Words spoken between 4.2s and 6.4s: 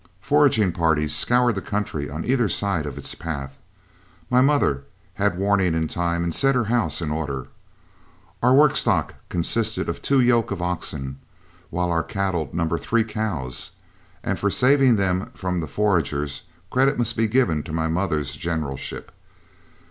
My mother had warning in time and